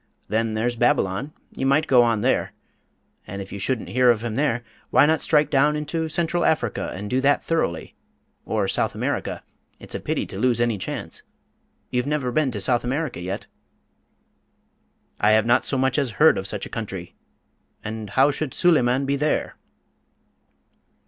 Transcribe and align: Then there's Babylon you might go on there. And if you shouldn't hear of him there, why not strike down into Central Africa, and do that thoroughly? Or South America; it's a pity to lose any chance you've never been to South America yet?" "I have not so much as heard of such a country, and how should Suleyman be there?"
Then 0.29 0.55
there's 0.55 0.75
Babylon 0.75 1.31
you 1.55 1.67
might 1.67 1.85
go 1.85 2.01
on 2.01 2.21
there. 2.21 2.53
And 3.27 3.39
if 3.39 3.51
you 3.51 3.59
shouldn't 3.59 3.89
hear 3.89 4.09
of 4.09 4.23
him 4.23 4.33
there, 4.33 4.63
why 4.89 5.05
not 5.05 5.21
strike 5.21 5.51
down 5.51 5.75
into 5.75 6.09
Central 6.09 6.43
Africa, 6.43 6.91
and 6.95 7.07
do 7.07 7.21
that 7.21 7.43
thoroughly? 7.43 7.93
Or 8.43 8.67
South 8.67 8.95
America; 8.95 9.43
it's 9.77 9.93
a 9.93 9.99
pity 9.99 10.25
to 10.25 10.39
lose 10.39 10.59
any 10.59 10.79
chance 10.79 11.21
you've 11.91 12.07
never 12.07 12.31
been 12.31 12.49
to 12.49 12.59
South 12.59 12.83
America 12.83 13.19
yet?" 13.21 13.45
"I 15.19 15.33
have 15.33 15.45
not 15.45 15.63
so 15.63 15.77
much 15.77 15.99
as 15.99 16.13
heard 16.17 16.35
of 16.35 16.47
such 16.47 16.65
a 16.65 16.69
country, 16.69 17.13
and 17.83 18.09
how 18.09 18.31
should 18.31 18.55
Suleyman 18.55 19.05
be 19.05 19.17
there?" 19.17 19.55